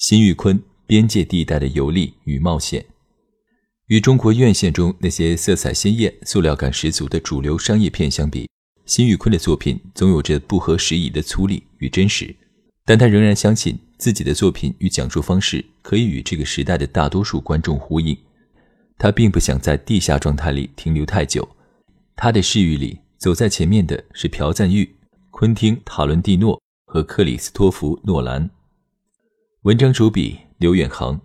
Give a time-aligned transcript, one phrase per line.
[0.00, 2.82] 辛玉坤边界地带的游历与冒险。
[3.88, 8.48] 与中国院线中那些色彩鲜艳、塑料感十足的主流商业片相比，
[8.86, 12.34] 辛玉坤的作品总有着不合时宜的粗粝与真实。
[12.86, 18.16] 但他仍然相信自己的作品与讲述方式可以与这个时代的大多数观众呼应。
[18.96, 21.46] 他并不想在地下状态里停留太久。
[22.16, 24.96] 他的视域里走在前面的是朴赞玉。
[25.30, 28.48] 昆汀·塔伦蒂诺和克里斯托弗·诺兰。
[29.64, 31.20] 文章主笔刘远航。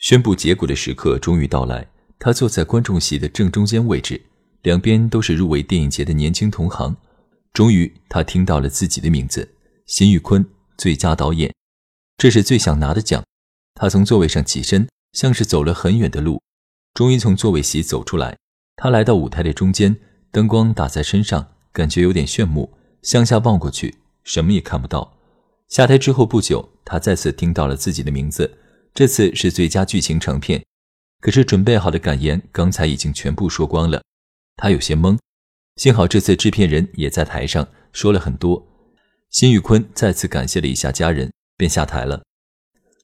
[0.00, 1.86] 宣布结果的时刻终于到来，
[2.18, 4.20] 他坐在观众席的正中间位置，
[4.62, 6.96] 两边都是入围电影节的年轻同行。
[7.52, 9.48] 终于，他听到了自己的名字——
[9.86, 10.44] 辛玉坤，
[10.76, 11.54] 最佳导演。
[12.18, 13.22] 这是最想拿的奖。
[13.76, 16.42] 他从座位上起身，像是走了很远的路，
[16.94, 18.36] 终于从座位席走出来。
[18.74, 19.96] 他来到舞台的中间，
[20.32, 22.76] 灯光打在身上，感觉有点炫目。
[23.02, 25.16] 向下望过去，什么也看不到。
[25.68, 28.58] 下台之后不久，他再次听到了自己的名字，
[28.92, 30.62] 这次是最佳剧情长片。
[31.20, 34.02] 可是准备好的感言刚才已经全部说光了，
[34.56, 35.18] 他有些懵。
[35.76, 38.66] 幸好这次制片人也在台上说了很多。
[39.30, 42.22] 辛宇坤再次感谢了一下家人，便下台了。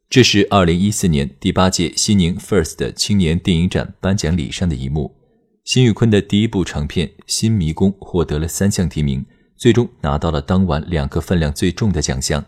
[0.08, 5.16] 这是二零一四年第八届西宁 FIRST 青年电影展颁奖礼上的一幕。
[5.64, 9.24] 辛宇坤的第一部长片《新迷宫》获得了三项提名。
[9.56, 12.42] 最终拿到了当晚两个分量最重的奖项。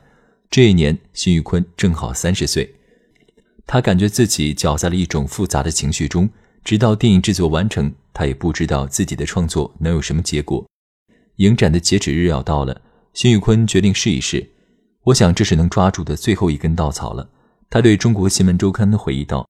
[0.53, 2.75] 这一年，辛玉坤正好三十岁，
[3.67, 6.29] 他感觉自己搅在了一种复杂的情绪中。
[6.63, 10.63] 直到电影制作完成，他也不知道自己的创作能有什么结果。
[11.37, 12.83] 影展的截止日要到了，
[13.15, 14.47] 辛玉坤决定试一试。
[15.05, 17.31] 我想这是能抓住的最后一根稻草了。
[17.71, 19.49] 他对中国新闻周刊的回忆道：“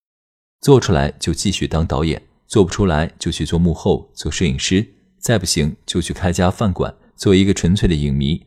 [0.63, 4.87] 做出来就继续当导演，做不出来就去做幕后，做摄影师，
[5.19, 8.47] 再不行就去开家饭馆。”做一个纯粹的影迷，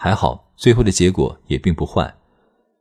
[0.00, 2.14] 还好，最后的结果也并不坏。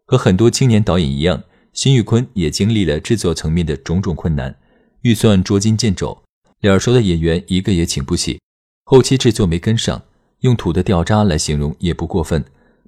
[0.05, 4.55] 和很多青年导演一样，辛玉坤也经历了制作层面的种种困难，
[5.01, 6.23] 预算捉襟见肘，
[6.59, 8.39] 脸熟的演员一个也请不起，
[8.85, 10.03] 后期制作没跟上，
[10.41, 12.45] 用土的掉渣来形容也不过分。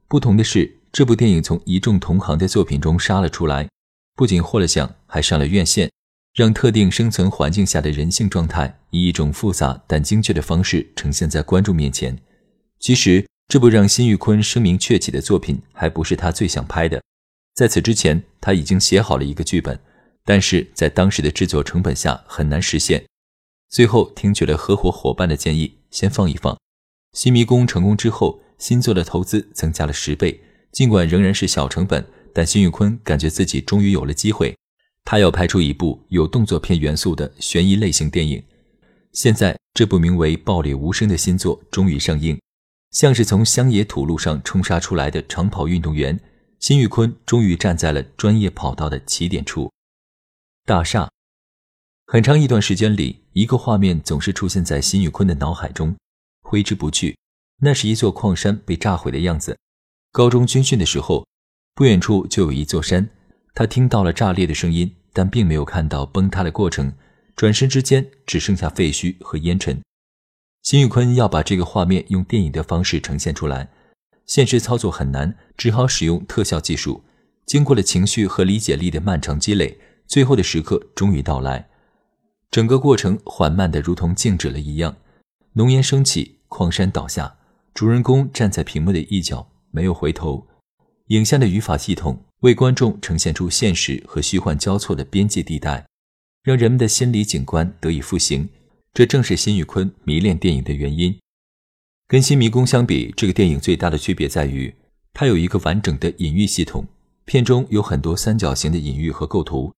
[0.08, 3.68] 不同的是，这部电影从一众同行的作品中杀了出来，
[4.16, 5.90] 不仅获了奖，还上了院线。
[6.36, 12.18] 让特定生存环境下的人性状态以一种复杂但精确的方式呈现在观众面前。
[12.80, 17.02] 其实，这部让辛玉坤声名鹊起的作品还不是他最想拍的。
[17.56, 19.78] 在此之前，他已经写好了一个剧本，
[20.24, 23.04] 但是在当时的制作成本下很难实现。
[23.68, 26.56] 最后听取了合伙伙伴的建议，先放一放。
[27.14, 30.40] 新迷宫成功之后，新作的投资增加了十倍。
[30.72, 34.56] 尽管仍然是小成本，但辛玉坤感觉自己终于有了机会。
[35.04, 38.44] 他要拍出一部有动作片元素的悬疑类型电影。
[39.12, 42.40] 现在，这部名为《暴力无声》的新作终于上映。
[42.92, 46.20] 像是从乡野土路上冲杀出来的长跑运动员，
[46.60, 49.72] 辛玉坤终于站在了专业跑道的起点处。
[50.66, 51.10] 大厦，
[52.08, 55.96] 很长一段时间里，一个画面总是出现在辛玉坤的脑海中，
[56.42, 57.18] 挥之不去。
[57.62, 59.58] 那是一座矿山被炸毁的样子。
[60.12, 61.28] 高中军训的时候，
[61.76, 63.10] 不远处就有一座山，
[63.54, 66.94] 他听到了炸裂的声音，但并没有看到崩塌的过程。
[67.36, 69.80] 转身之间，只剩下废墟和烟尘。
[70.62, 73.70] 辛玉坤要把这个画面用电影的方式呈现出来，
[74.26, 77.04] 现实操作很难，只好使用特效技术。
[77.46, 81.68] 经过了情绪和理解力的漫长积累，最后的时刻终于到来。
[82.52, 84.98] 整个过程缓慢的如同静止了一样，
[85.54, 87.38] 浓烟升起，矿山倒下，
[87.74, 90.48] 主人公站在屏幕的一角，没有回头。
[91.08, 95.88] 影像的语法系统为观众呈现出现实和虚幻交错的边界地带，
[96.44, 98.48] 让人们的心理景观得以复形。
[99.00, 101.18] 这正是辛玉坤迷恋电影的原因。
[102.06, 104.76] 跟《新迷宫》相比，这个电影最大的区别在于，
[105.14, 106.86] 它有一个完整的隐喻系统。
[107.24, 109.74] 片中有很多三角形的隐喻和构图，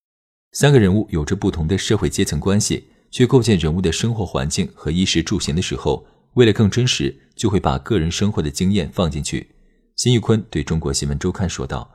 [0.54, 6.04] 三个人物有着不同的社会阶层关系，去构建人物的生活环境和衣食住行的时候，
[6.34, 9.52] 为了更真实，就会把个人生活的经验放进去。
[9.98, 11.92] 辛玉坤对中国新闻周刊说道：“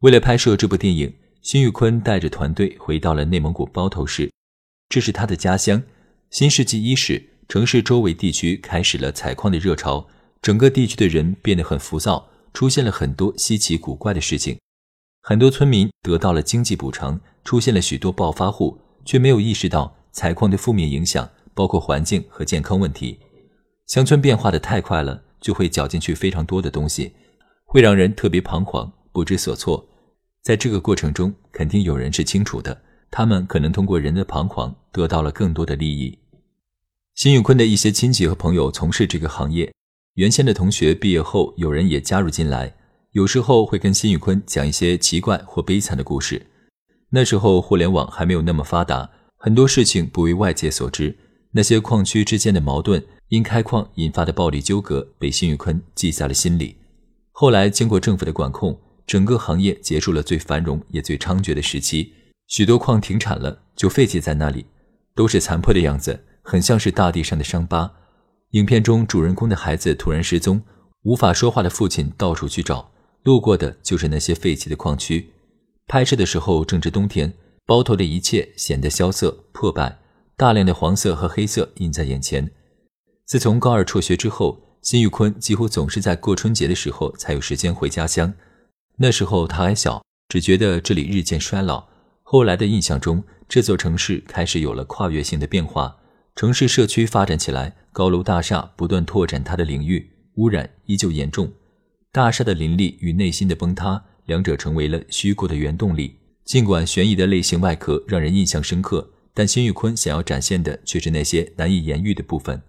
[0.00, 4.30] 为了拍摄这部电影，辛玉坤带着团队回到了内蒙古包头市，
[4.90, 5.82] 这是他的家乡。”
[6.30, 10.06] 新世纪伊始，城市周围地区开始了采矿的热潮，
[10.42, 14.58] 整个地区的人变得很浮躁，出现了很多稀奇古怪的事情。
[15.22, 23.18] 很多村民得到了经济补偿，出现了许多暴发户，却没有意识到采矿的负面影响，包括环境和健康问题。
[23.86, 27.14] 乡村变化的太快了，就会搅进去非常多的东西，
[27.64, 29.88] 会让人特别彷徨，不知所措。
[30.42, 36.18] 在这个过程中，肯定有人是清楚的，他们可能通过人的彷徨得到了更多的利益。
[37.14, 39.72] 辛宇坤的一些亲戚和朋友从事这个行业，
[40.14, 42.74] 原先的同学毕业后，有人也加入进来。
[43.12, 46.46] 有时候会跟辛宇坤讲一些奇怪或悲惨的故事。
[47.10, 51.16] 那时候互联网还没有那么发达，很多事情不为外界所知。
[51.52, 56.76] 那些矿区之间的矛盾，因开矿引发的暴力纠葛，被辛宇坤记在了心里。
[57.32, 62.12] 后来经过政府的管控，整个行业结束了最繁荣也最猖獗的时期，
[62.48, 64.66] 许多矿停产了，就废弃在那里，
[65.14, 67.92] 都是残破的样子，很像是大地上的伤疤。
[68.52, 70.62] 影片中主人公的孩子突然失踪，
[71.02, 72.90] 无法说话的父亲到处去找。
[73.24, 75.30] 路过的就是那些废弃的矿区。
[75.86, 77.34] 拍摄的时候正值冬天，
[77.66, 79.98] 包头的一切显得萧瑟破败，
[80.34, 82.50] 大量的黄色和黑色映在眼前。
[83.26, 88.32] 自从高二辍学之后，辛玉坤几乎总是在过春节的时候才有时间回家乡。
[88.96, 91.87] 那时候他还小，只觉得这里日渐衰老。
[92.30, 95.96] 后来的印象中，这座城市开始有了跨越性的变化，
[96.36, 101.50] 城市社区发展起来，高楼大厦不断拓展它的领域，污染依旧严重。
[102.12, 106.18] 大厦的林立与内心的崩塌，两者成为了虚构的原动力。
[106.44, 112.60] 尽管悬疑的类型外壳让人印象深刻，但辛玉坤想要展现的却是那些难以言喻的部分。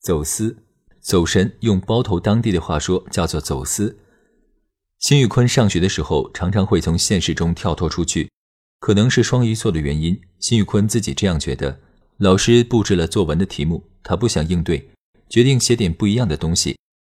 [0.00, 0.56] 走私、
[1.00, 3.98] 走神，用包头当地的话说叫做走私。
[5.00, 8.30] 辛玉坤上学的时候，常常会从现实中跳脱出去，
[8.78, 10.20] 可能是双鱼座的原因。
[10.38, 11.80] 辛玉坤自己这样觉得。
[12.18, 14.90] 老师布置了作文的题目，他不想应对，
[15.28, 16.76] 决定写点不一样的东西。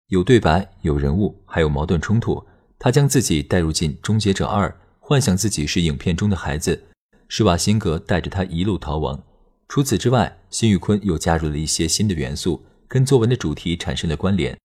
[0.07, 2.45] 有对白，有人物，还有矛盾冲突。
[2.77, 4.69] 他将自己带入进《终结者二》，
[5.00, 6.83] 幻想自己是影片中的孩子，
[7.27, 9.23] 施瓦辛格带着他一路逃亡。
[9.67, 14.57] 除此之外，辛宇坤又加入了一些新的元素，跟作文的主题产生了关联。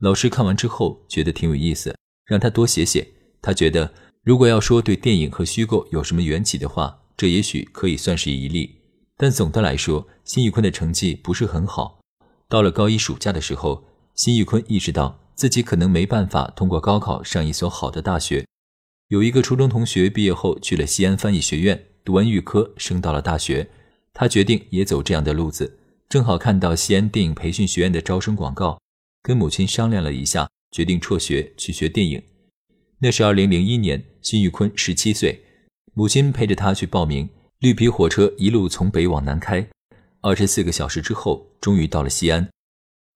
[0.00, 1.96] 老师看完之后觉得挺有意思，
[2.26, 3.06] 让他多写写。
[3.40, 3.92] 他觉得，
[4.24, 8.76] 如果要说对电影和虚构有什么缘起的话，这也许可以算是一例。
[9.16, 12.00] 但总的来说，辛宇坤的成绩不是很好。
[12.48, 13.84] 到了高一暑假的时候。
[14.14, 18.46] 辛玉坤意识到自己可能没办法通过高考上一所好的大学。
[19.08, 23.70] 有一个初中同学毕业后去了西安翻译学院，读完预科升到了大学。
[24.12, 25.78] 他决定也走这样的路子。
[26.10, 28.78] 正好看到西安电影培训学院的招生广告，
[29.22, 32.22] 跟母亲商量了一下，决定辍学去学电影。
[33.04, 35.42] 那是二零零一年，辛玉坤十七岁，
[35.92, 37.28] 母亲陪着他去报名。
[37.58, 39.68] 绿皮火车一路从北往南开，
[40.20, 42.48] 二十四个小时之后，终于到了西安。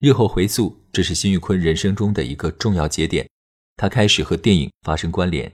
[0.00, 3.28] 日后回溯，这是辛玉坤人生中的一个重要节点，
[3.76, 5.52] 他开始和电影发生关联。